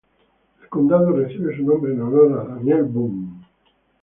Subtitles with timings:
[0.63, 3.37] El condado recibe su nombre en honor a Daniel Boone.